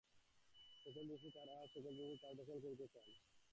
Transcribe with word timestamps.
সকল 0.85 1.01
জিনিসেই 1.01 1.33
তাঁহার 1.35 1.49
হাত, 1.51 1.69
সকল 1.69 1.91
জিনিসই 1.91 2.17
তিনি 2.17 2.29
নিজে 2.29 2.39
দখল 2.39 2.57
করিতে 2.63 2.85
চান। 2.93 3.07